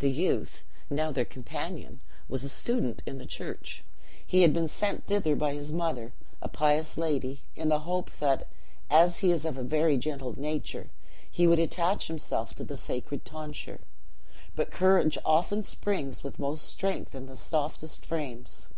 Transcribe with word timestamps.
The 0.00 0.10
youth, 0.10 0.64
now 0.90 1.12
their 1.12 1.24
companion, 1.24 2.00
was 2.28 2.42
a 2.42 2.48
student 2.48 3.04
in 3.06 3.18
the 3.18 3.24
church. 3.24 3.84
He 4.26 4.42
had 4.42 4.52
been 4.52 4.66
sent 4.66 5.06
thither 5.06 5.36
by 5.36 5.54
his 5.54 5.70
mother, 5.72 6.12
a 6.42 6.48
pious 6.48 6.98
lady, 6.98 7.42
in 7.54 7.68
the 7.68 7.78
hope 7.78 8.10
that, 8.18 8.48
as 8.90 9.20
he 9.20 9.30
is 9.30 9.44
of 9.44 9.56
a 9.56 9.62
very 9.62 9.96
gentle 9.96 10.36
nature, 10.36 10.90
he 11.30 11.46
would 11.46 11.60
attach 11.60 12.08
himself 12.08 12.52
to 12.56 12.64
the 12.64 12.76
sacred 12.76 13.24
tonsure. 13.24 13.82
But 14.56 14.72
courage 14.72 15.18
often 15.24 15.62
springs 15.62 16.24
with 16.24 16.40
most 16.40 16.64
strength 16.66 17.14
in 17.14 17.26
the 17.26 17.36
softest 17.36 18.04
frames. 18.04 18.70